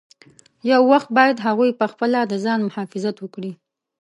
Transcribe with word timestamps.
یو 0.71 0.81
وخت 0.91 1.09
باید 1.17 1.43
هغوی 1.47 1.77
پخپله 1.81 2.19
د 2.31 2.33
ځان 2.45 2.59
مخافظت 2.67 3.15
وکړي. 3.19 3.51